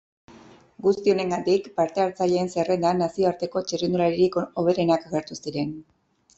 [0.85, 5.81] Guzti honengatik, parte-hartzaileen zerrendan nazioarteko txirrindularirik hoberenak agertu ziren.